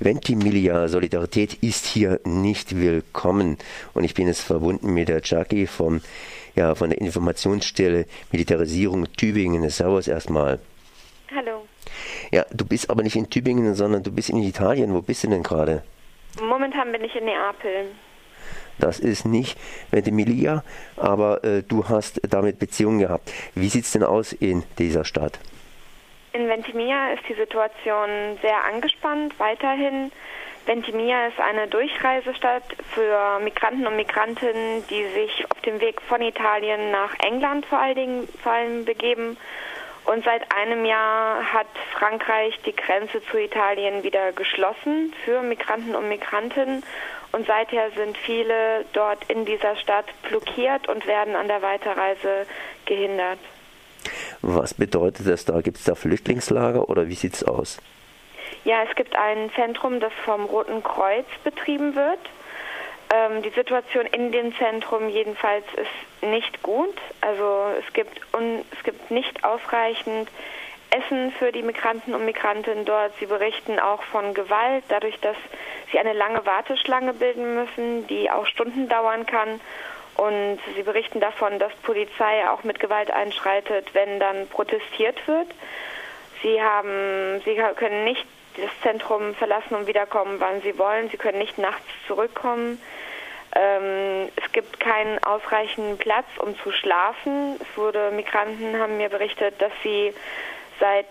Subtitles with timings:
[0.00, 3.58] Ventimiglia Solidarität ist hier nicht willkommen.
[3.94, 6.00] Und ich bin jetzt verbunden mit der Jackie vom,
[6.54, 9.68] ja, von der Informationsstelle Militarisierung Tübingen.
[9.70, 10.60] Servus erstmal.
[11.34, 11.66] Hallo.
[12.30, 14.94] Ja, du bist aber nicht in Tübingen, sondern du bist in Italien.
[14.94, 15.82] Wo bist du denn gerade?
[16.40, 17.86] Momentan bin ich in Neapel.
[18.78, 19.58] Das ist nicht
[19.90, 20.62] Ventimiglia,
[20.96, 23.32] aber äh, du hast damit Beziehungen gehabt.
[23.56, 25.40] Wie sieht es denn aus in dieser Stadt?
[26.38, 30.12] In Ventimiglia ist die Situation sehr angespannt weiterhin.
[30.66, 32.62] Ventimiglia ist eine Durchreisestadt
[32.94, 37.96] für Migranten und Migrantinnen, die sich auf dem Weg von Italien nach England vor allen
[37.96, 39.36] Dingen vor allem begeben.
[40.04, 41.66] Und seit einem Jahr hat
[41.98, 46.84] Frankreich die Grenze zu Italien wieder geschlossen für Migranten und Migrantinnen.
[47.32, 52.46] Und seither sind viele dort in dieser Stadt blockiert und werden an der Weiterreise
[52.86, 53.40] gehindert.
[54.42, 55.60] Was bedeutet das da?
[55.60, 57.78] Gibt es da Flüchtlingslager oder wie sieht es aus?
[58.64, 62.20] Ja, es gibt ein Zentrum, das vom Roten Kreuz betrieben wird.
[63.12, 66.94] Ähm, die Situation in dem Zentrum jedenfalls ist nicht gut.
[67.20, 70.28] Also es gibt, un, es gibt nicht ausreichend
[70.90, 73.12] Essen für die Migranten und Migrantinnen dort.
[73.18, 75.36] Sie berichten auch von Gewalt, dadurch, dass
[75.90, 79.60] sie eine lange Warteschlange bilden müssen, die auch Stunden dauern kann.
[80.18, 85.46] Und sie berichten davon, dass Polizei auch mit Gewalt einschreitet, wenn dann protestiert wird.
[86.42, 91.08] Sie haben, sie können nicht das Zentrum verlassen und wiederkommen, wann sie wollen.
[91.10, 92.80] Sie können nicht nachts zurückkommen.
[93.54, 97.54] Ähm, es gibt keinen ausreichenden Platz, um zu schlafen.
[97.60, 100.12] Es wurde, Migranten haben mir berichtet, dass sie
[100.80, 101.06] seit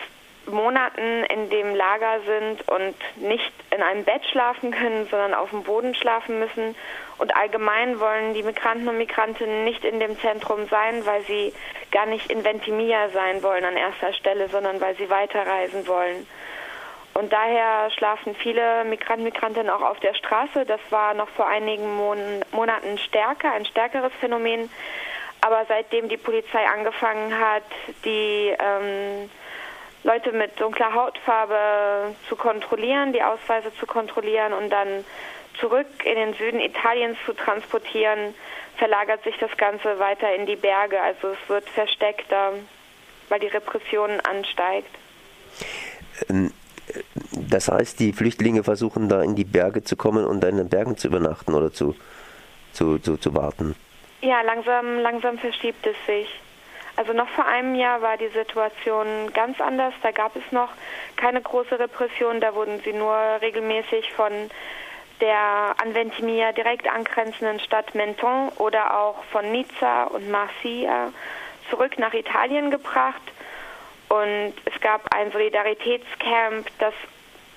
[0.48, 5.64] Monaten in dem Lager sind und nicht in einem Bett schlafen können, sondern auf dem
[5.64, 6.76] Boden schlafen müssen.
[7.18, 11.54] Und allgemein wollen die Migranten und Migrantinnen nicht in dem Zentrum sein, weil sie
[11.92, 16.28] gar nicht in Ventimiglia sein wollen an erster Stelle, sondern weil sie weiterreisen wollen.
[17.14, 20.66] Und daher schlafen viele Migranten und Migrantinnen auch auf der Straße.
[20.66, 22.20] Das war noch vor einigen Mon
[22.52, 24.70] Monaten stärker, ein stärkeres Phänomen.
[25.42, 27.64] Aber seitdem die Polizei angefangen hat,
[28.06, 29.30] die ähm,
[30.08, 35.04] Leute mit dunkler Hautfarbe zu kontrollieren, die Ausweise zu kontrollieren und dann
[35.60, 38.34] zurück in den Süden Italiens zu transportieren,
[38.78, 41.02] verlagert sich das Ganze weiter in die Berge.
[41.02, 42.54] Also es wird versteckter,
[43.28, 44.96] weil die Repression ansteigt.
[46.30, 46.54] Ähm,
[47.34, 50.96] das heißt, die Flüchtlinge versuchen da in die Berge zu kommen und in den Bergen
[50.96, 51.96] zu übernachten oder zu,
[52.72, 53.76] zu, zu, zu warten.
[54.22, 56.30] Ja, langsam, langsam verschiebt es sich.
[56.98, 59.94] Also noch vor einem Jahr war die Situation ganz anders.
[60.02, 60.70] Da gab es noch
[61.16, 62.42] keine große Repression.
[62.42, 64.32] Da wurden sie nur regelmäßig von
[65.22, 71.14] der an Ventimiglia direkt angrenzenden Stadt Menton oder auch von Nizza und Marsiglia
[71.70, 73.22] zurück nach Italien gebracht.
[74.10, 76.94] Und es gab ein Solidaritätscamp, das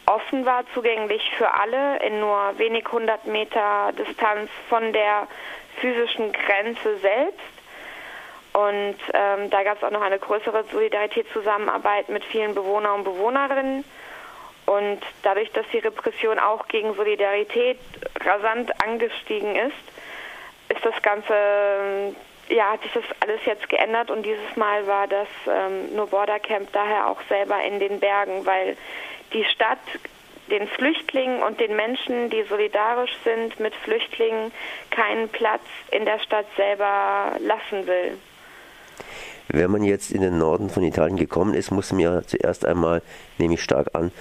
[0.05, 5.29] offen war, zugänglich für alle, in nur wenig hundert Meter Distanz von der
[5.81, 7.60] physischen Grenze selbst.
[8.53, 13.85] Und ähm, da gab es auch noch eine größere Solidaritätszusammenarbeit mit vielen Bewohner und Bewohnerinnen.
[14.67, 17.79] Und dadurch, dass die Repression auch gegen Solidarität
[18.25, 19.75] rasant angestiegen ist,
[20.69, 22.15] ist das Ganze,
[22.49, 26.39] ja, hat sich das alles jetzt geändert und dieses Mal war das ähm, No Border
[26.39, 28.77] Camp daher auch selber in den Bergen, weil
[29.33, 29.79] die Stadt
[30.51, 34.53] den Flüchtlingen und den Menschen, die solidarisch sind mit Flüchtlingen,
[34.91, 38.19] keinen Platz in der Stadt selber lassen will.
[39.53, 43.03] Wenn man jetzt in den Norden von Italien gekommen ist, muss man ja zuerst einmal,
[43.39, 44.13] nehme ich stark an,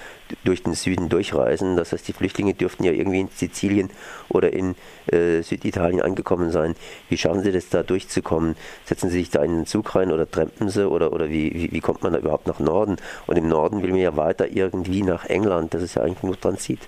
[0.44, 1.76] durch den Süden durchreisen.
[1.76, 3.90] Das heißt, die Flüchtlinge dürften ja irgendwie in Sizilien
[4.28, 4.74] oder in
[5.12, 6.74] äh, Süditalien angekommen sein.
[7.08, 8.56] Wie schaffen sie das da durchzukommen?
[8.84, 11.72] Setzen sie sich da in den Zug rein oder trampen sie oder, oder wie, wie,
[11.72, 12.96] wie kommt man da überhaupt nach Norden?
[13.28, 15.74] Und im Norden will man ja weiter irgendwie nach England.
[15.74, 16.80] Das ist ja eigentlich nur Transit.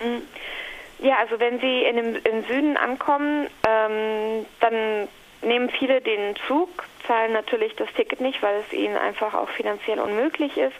[0.00, 0.22] Mhm.
[1.04, 5.08] Ja, also wenn Sie in dem, im Süden ankommen, ähm, dann
[5.42, 6.68] nehmen viele den Zug,
[7.06, 10.76] zahlen natürlich das Ticket nicht, weil es ihnen einfach auch finanziell unmöglich ist.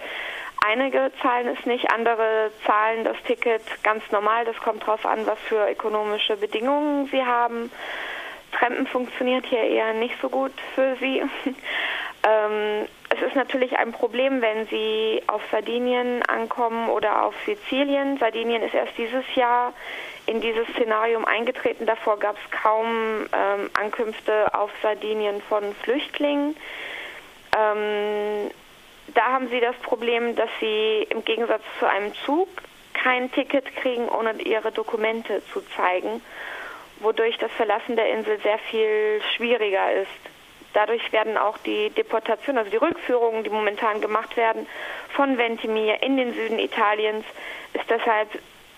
[0.65, 4.45] Einige zahlen es nicht, andere zahlen das Ticket ganz normal.
[4.45, 7.71] Das kommt darauf an, was für ökonomische Bedingungen sie haben.
[8.53, 11.23] Trampen funktioniert hier eher nicht so gut für sie.
[12.23, 18.17] ähm, es ist natürlich ein Problem, wenn sie auf Sardinien ankommen oder auf Sizilien.
[18.17, 19.75] Sardinien ist erst dieses Jahr
[20.25, 21.85] in dieses Szenarium eingetreten.
[21.85, 26.57] Davor gab es kaum ähm, Ankünfte auf Sardinien von Flüchtlingen.
[27.55, 28.51] Ähm,
[29.09, 32.49] da haben sie das Problem, dass sie im Gegensatz zu einem Zug
[32.95, 36.23] kein Ticket kriegen, ohne ihre Dokumente zu zeigen,
[37.01, 40.32] wodurch das Verlassen der Insel sehr viel schwieriger ist.
[40.75, 44.67] Dadurch werden auch die Deportationen, also die Rückführungen, die momentan gemacht werden
[45.11, 47.25] von Ventimiglia in den Süden Italiens,
[47.75, 48.29] ist deshalb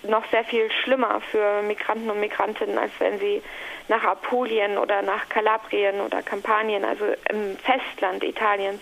[0.03, 3.43] noch sehr viel schlimmer für Migranten und Migrantinnen, als wenn sie
[3.89, 8.81] nach Apulien oder nach Kalabrien oder Kampanien, also im Festland Italiens,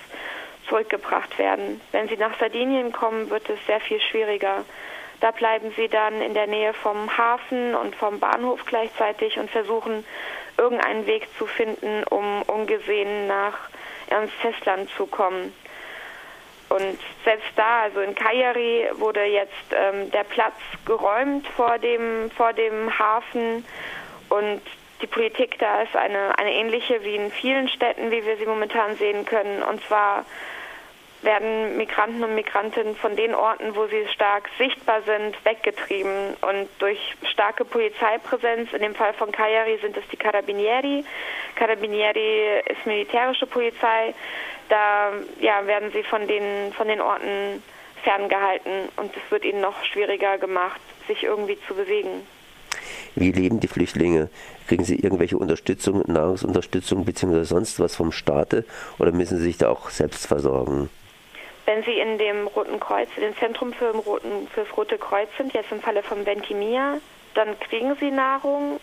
[0.68, 1.80] zurückgebracht werden.
[1.90, 4.64] Wenn sie nach Sardinien kommen, wird es sehr viel schwieriger.
[5.20, 10.04] Da bleiben sie dann in der Nähe vom Hafen und vom Bahnhof gleichzeitig und versuchen
[10.62, 13.58] irgendeinen Weg zu finden, um ungesehen nach
[14.10, 15.52] ins Festland zu kommen.
[16.68, 20.54] Und selbst da, also in Cagliari, wurde jetzt ähm, der Platz
[20.86, 23.64] geräumt vor dem, vor dem Hafen
[24.28, 24.62] und
[25.02, 28.96] die Politik da ist eine, eine ähnliche wie in vielen Städten, wie wir sie momentan
[28.96, 29.62] sehen können.
[29.62, 30.24] Und zwar
[31.22, 36.34] werden Migranten und Migrantinnen von den Orten, wo sie stark sichtbar sind, weggetrieben.
[36.40, 36.98] Und durch
[37.30, 41.04] starke Polizeipräsenz, in dem Fall von Cagliari sind es die Carabinieri.
[41.54, 44.14] Carabinieri ist militärische Polizei.
[44.68, 47.62] Da ja, werden sie von den, von den Orten
[48.02, 52.26] ferngehalten und es wird ihnen noch schwieriger gemacht, sich irgendwie zu bewegen.
[53.14, 54.30] Wie leben die Flüchtlinge?
[54.66, 57.44] Kriegen sie irgendwelche Unterstützung, Nahrungsunterstützung bzw.
[57.44, 58.64] sonst was vom Staate
[58.98, 60.88] oder müssen sie sich da auch selbst versorgen?
[61.64, 65.28] Wenn Sie in dem Roten Kreuz, in dem Zentrum für, Roten, für das Rote Kreuz
[65.36, 66.98] sind, jetzt im Falle von Ventimia,
[67.34, 68.80] dann kriegen Sie Nahrung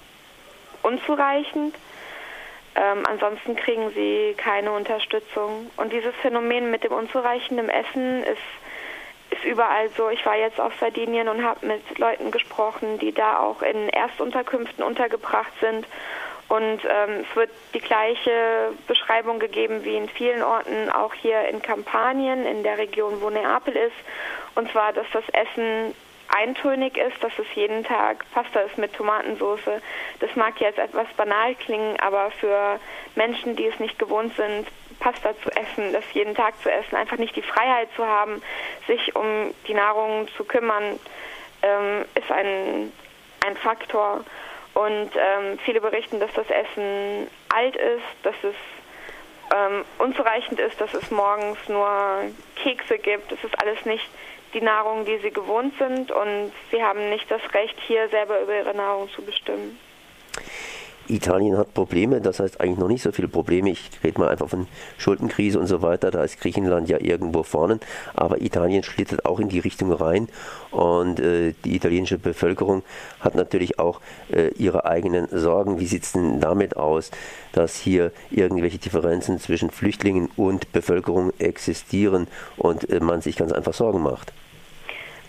[0.82, 1.76] unzureichend.
[2.76, 5.70] Ähm, ansonsten kriegen Sie keine Unterstützung.
[5.76, 8.42] Und dieses Phänomen mit dem unzureichenden Essen ist,
[9.32, 10.10] ist überall so.
[10.10, 14.84] Ich war jetzt auf Sardinien und habe mit Leuten gesprochen, die da auch in Erstunterkünften
[14.84, 15.86] untergebracht sind
[16.50, 21.62] und ähm, es wird die gleiche Beschreibung gegeben wie in vielen Orten, auch hier in
[21.62, 23.96] Kampanien, in der Region, wo Neapel ist.
[24.56, 25.94] Und zwar, dass das Essen
[26.28, 29.82] eintönig ist, dass es jeden Tag Pasta ist mit Tomatensauce.
[30.20, 32.80] Das mag jetzt etwas banal klingen, aber für
[33.16, 34.68] Menschen, die es nicht gewohnt sind,
[35.00, 38.42] Pasta zu essen, das jeden Tag zu essen, einfach nicht die Freiheit zu haben,
[38.88, 41.00] sich um die Nahrung zu kümmern,
[41.62, 42.92] ähm, ist ein,
[43.46, 44.24] ein Faktor.
[44.74, 48.56] Und ähm, viele berichten, dass das Essen alt ist, dass es
[49.56, 51.90] ähm, unzureichend ist, dass es morgens nur
[52.56, 53.32] Kekse gibt.
[53.32, 54.08] Es ist alles nicht
[54.54, 58.56] die Nahrung, die sie gewohnt sind und sie haben nicht das Recht, hier selber über
[58.56, 59.80] ihre Nahrung zu bestimmen.
[61.10, 63.72] Italien hat Probleme, das heißt eigentlich noch nicht so viele Probleme.
[63.72, 64.68] Ich rede mal einfach von
[64.98, 66.12] Schuldenkrise und so weiter.
[66.12, 67.80] Da ist Griechenland ja irgendwo vorne,
[68.14, 70.28] aber Italien schlittert auch in die Richtung rein
[70.72, 72.84] und äh, die italienische Bevölkerung
[73.20, 74.02] hat natürlich auch
[74.32, 75.80] äh, ihre eigenen Sorgen.
[75.80, 77.12] Wie sieht es denn damit aus,
[77.52, 82.28] dass hier irgendwelche Differenzen zwischen Flüchtlingen und Bevölkerung existieren
[82.58, 84.34] und äh, man sich ganz einfach Sorgen macht?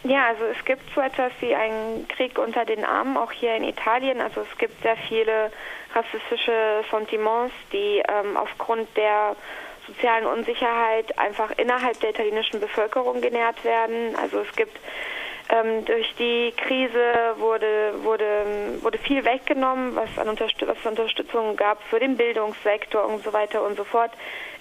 [0.03, 3.65] Ja, also es gibt so etwas wie einen Krieg unter den Armen, auch hier in
[3.65, 4.21] Italien.
[4.21, 5.53] Also es gibt sehr viele
[5.95, 9.37] rassistische Sentiments, die ähm, aufgrund der
[9.87, 14.17] sozialen Unsicherheit einfach innerhalb der italienischen Bevölkerung genährt werden.
[14.17, 14.79] Also es gibt
[15.51, 21.83] ähm, durch die Krise wurde, wurde, wurde viel weggenommen, was an Unterstüt was Unterstützung gab
[21.85, 24.13] für den Bildungssektor und so weiter und so fort.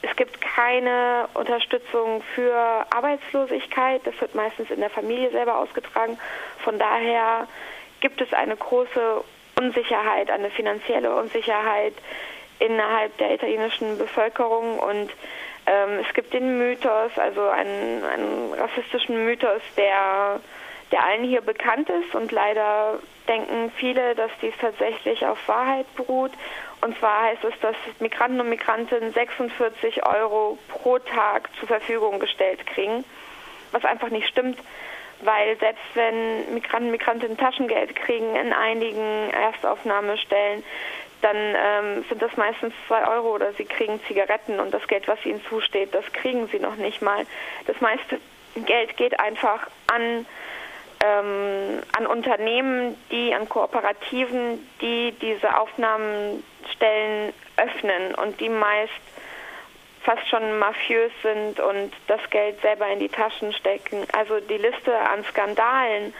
[0.01, 2.55] Es gibt keine Unterstützung für
[2.89, 4.01] Arbeitslosigkeit.
[4.05, 6.17] Das wird meistens in der Familie selber ausgetragen.
[6.63, 7.47] Von daher
[7.99, 9.23] gibt es eine große
[9.59, 11.93] Unsicherheit, eine finanzielle Unsicherheit
[12.59, 15.11] innerhalb der italienischen Bevölkerung und
[15.65, 20.39] ähm, es gibt den Mythos, also einen, einen rassistischen Mythos, der
[20.91, 26.31] der allen hier bekannt ist und leider denken viele, dass dies tatsächlich auf Wahrheit beruht.
[26.81, 32.65] Und zwar heißt es, dass Migranten und Migrantinnen 46 Euro pro Tag zur Verfügung gestellt
[32.65, 33.03] kriegen,
[33.71, 34.57] was einfach nicht stimmt,
[35.21, 40.63] weil selbst wenn Migranten und Migrantinnen Taschengeld kriegen in einigen Erstaufnahmestellen,
[41.21, 45.23] dann ähm, sind das meistens zwei Euro oder sie kriegen Zigaretten und das Geld, was
[45.25, 47.25] ihnen zusteht, das kriegen sie noch nicht mal.
[47.67, 48.19] Das meiste
[48.55, 50.25] Geld geht einfach an
[51.03, 58.91] ähm, an Unternehmen, die an Kooperativen, die diese Aufnahmenstellen öffnen und die meist
[60.03, 64.05] fast schon mafiös sind und das Geld selber in die Taschen stecken.
[64.13, 66.13] Also die Liste an Skandalen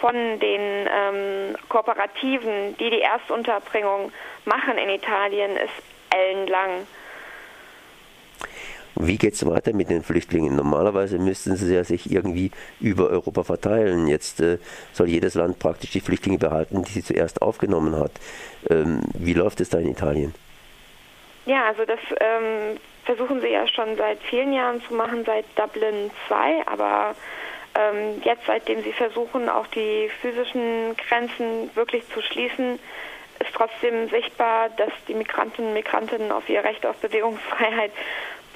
[0.00, 4.12] von den ähm, Kooperativen, die die Erstunterbringung
[4.44, 6.86] machen in Italien, ist ellenlang.
[8.98, 10.56] Wie geht es weiter mit den Flüchtlingen?
[10.56, 12.50] Normalerweise müssten sie ja sich irgendwie
[12.80, 14.08] über Europa verteilen.
[14.08, 14.58] Jetzt äh,
[14.92, 18.12] soll jedes Land praktisch die Flüchtlinge behalten, die sie zuerst aufgenommen hat.
[18.70, 20.34] Ähm, wie läuft es da in Italien?
[21.44, 26.10] Ja, also das ähm, versuchen sie ja schon seit vielen Jahren zu machen, seit Dublin
[26.26, 27.14] 2, aber
[27.74, 32.78] ähm, jetzt, seitdem sie versuchen, auch die physischen Grenzen wirklich zu schließen,
[33.38, 37.92] ist trotzdem sichtbar, dass die Migrantinnen und Migrantinnen auf ihr Recht auf Bewegungsfreiheit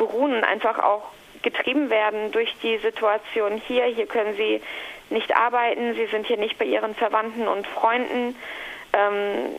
[0.00, 1.02] beruhen und einfach auch
[1.42, 3.84] getrieben werden durch die Situation hier.
[3.84, 4.62] Hier können sie
[5.10, 8.34] nicht arbeiten, sie sind hier nicht bei ihren Verwandten und Freunden.
[8.94, 9.56] Ähm,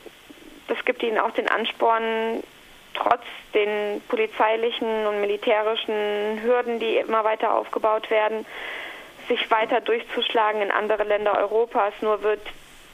[0.67, 2.43] das gibt ihnen auch den Ansporn,
[2.95, 3.21] trotz
[3.53, 8.45] den polizeilichen und militärischen Hürden, die immer weiter aufgebaut werden,
[9.27, 11.93] sich weiter durchzuschlagen in andere Länder Europas.
[12.01, 12.41] Nur wird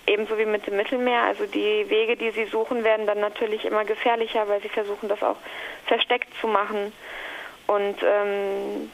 [0.06, 3.86] ebenso wie mit dem Mittelmeer, also die Wege, die sie suchen, werden dann natürlich immer
[3.86, 5.38] gefährlicher, weil sie versuchen, das auch
[5.86, 6.92] versteckt zu machen
[7.68, 8.92] und ähm,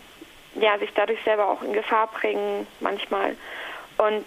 [0.56, 3.36] ja, sich dadurch selber auch in Gefahr bringen manchmal.
[3.98, 4.26] Und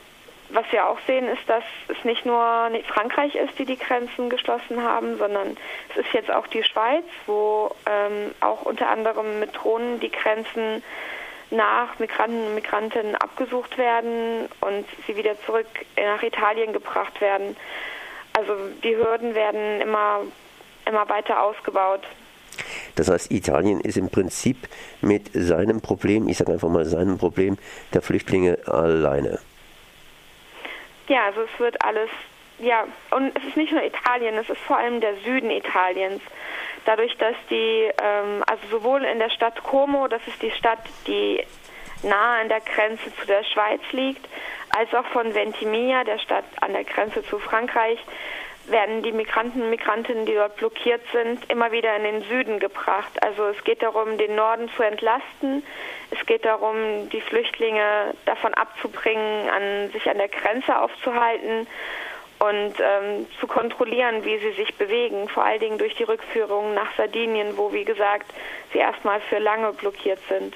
[0.50, 4.82] was wir auch sehen, ist, dass es nicht nur Frankreich ist, die die Grenzen geschlossen
[4.82, 5.56] haben, sondern
[5.90, 10.82] es ist jetzt auch die Schweiz, wo ähm, auch unter anderem mit Drohnen die Grenzen
[11.50, 17.56] nach Migranten und Migrantinnen abgesucht werden und sie wieder zurück nach Italien gebracht werden.
[18.32, 20.20] Also die Hürden werden immer,
[20.86, 22.02] immer weiter ausgebaut.
[22.96, 24.56] Das heißt, Italien ist im Prinzip
[25.00, 27.58] mit seinem Problem, ich sage einfach mal seinem Problem
[27.94, 29.38] der Flüchtlinge alleine.
[31.08, 32.10] Ja, also es wird alles,
[32.58, 36.20] ja, und es ist nicht nur Italien, es ist vor allem der Süden Italiens.
[36.84, 41.42] Dadurch, dass die, ähm, also sowohl in der Stadt Como, das ist die Stadt, die
[42.02, 44.26] nahe an der Grenze zu der Schweiz liegt,
[44.76, 47.98] als auch von Ventimiglia, der Stadt an der Grenze zu Frankreich,
[48.68, 53.22] werden die Migranten und Migrantinnen, die dort blockiert sind, immer wieder in den Süden gebracht.
[53.22, 55.62] Also es geht darum, den Norden zu entlasten.
[56.10, 61.66] Es geht darum, die Flüchtlinge davon abzubringen, an, sich an der Grenze aufzuhalten
[62.38, 66.94] und ähm, zu kontrollieren, wie sie sich bewegen, vor allen Dingen durch die Rückführung nach
[66.96, 68.26] Sardinien, wo, wie gesagt,
[68.72, 70.54] sie erstmal für lange blockiert sind.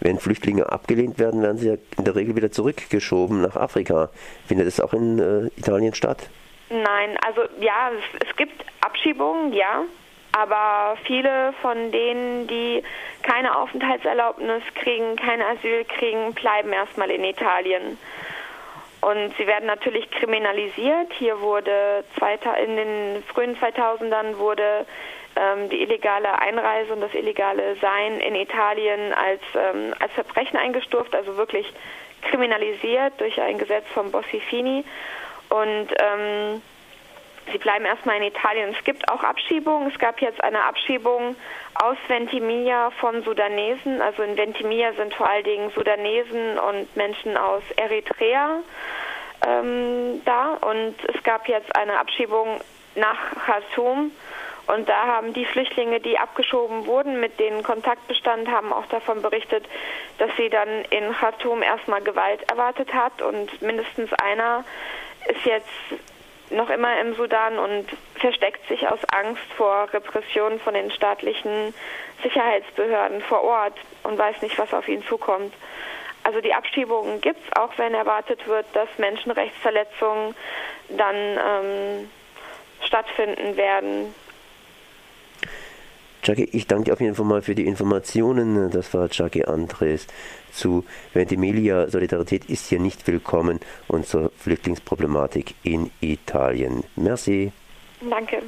[0.00, 4.10] Wenn Flüchtlinge abgelehnt werden, werden sie ja in der Regel wieder zurückgeschoben nach Afrika.
[4.46, 6.30] Findet das auch in äh, Italien statt?
[6.70, 9.84] Nein, also ja, es, es gibt Abschiebungen, ja,
[10.32, 12.82] aber viele von denen, die
[13.22, 17.98] keine Aufenthaltserlaubnis kriegen, kein Asyl kriegen, bleiben erstmal in Italien.
[19.00, 21.12] Und sie werden natürlich kriminalisiert.
[21.18, 22.04] Hier wurde
[22.64, 24.86] in den frühen 2000ern wurde
[25.70, 31.36] die illegale Einreise und das illegale Sein in Italien als, ähm, als Verbrechen eingestuft, also
[31.36, 31.72] wirklich
[32.22, 34.84] kriminalisiert durch ein Gesetz von Bossi-Fini.
[35.48, 36.62] Und ähm,
[37.50, 38.74] sie bleiben erstmal in Italien.
[38.76, 39.90] Es gibt auch Abschiebungen.
[39.90, 41.36] Es gab jetzt eine Abschiebung
[41.74, 44.00] aus Ventimiglia von Sudanesen.
[44.00, 48.60] Also in Ventimiglia sind vor allen Dingen Sudanesen und Menschen aus Eritrea
[49.46, 50.54] ähm, da.
[50.60, 52.60] Und es gab jetzt eine Abschiebung
[52.94, 54.12] nach Khartoum.
[54.72, 59.20] Und da haben die Flüchtlinge, die abgeschoben wurden, mit denen Kontakt bestand, haben auch davon
[59.20, 59.64] berichtet,
[60.18, 64.64] dass sie dann in Khartoum erstmal Gewalt erwartet hat und mindestens einer
[65.26, 65.68] ist jetzt
[66.50, 71.74] noch immer im Sudan und versteckt sich aus Angst vor Repression von den staatlichen
[72.22, 73.74] Sicherheitsbehörden vor Ort
[74.04, 75.52] und weiß nicht, was auf ihn zukommt.
[76.22, 80.34] Also die Abschiebungen gibt es, auch wenn erwartet wird, dass Menschenrechtsverletzungen
[80.90, 82.10] dann ähm,
[82.82, 84.14] stattfinden werden.
[86.30, 88.70] Jackie, ich danke dir auf jeden Fall mal für die Informationen.
[88.70, 90.06] Das war Jackie Andres
[90.52, 91.90] zu Ventimiglia.
[91.90, 93.58] Solidarität ist hier nicht willkommen
[93.88, 96.84] und zur Flüchtlingsproblematik in Italien.
[96.94, 97.50] Merci.
[98.08, 98.42] Danke.